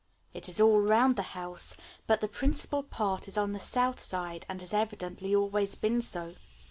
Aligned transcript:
It 0.33 0.49
is 0.49 0.59
all 0.59 0.79
round 0.81 1.15
the 1.15 1.21
house, 1.37 1.75
but 2.07 2.21
the 2.21 2.27
principal 2.27 2.81
part 2.81 3.27
is 3.27 3.37
on 3.37 3.51
the 3.51 3.59
south 3.59 4.01
side 4.01 4.47
and 4.49 4.59
has 4.59 4.73
evidently 4.73 5.35
always 5.35 5.75
been 5.75 6.01
so. 6.01 6.33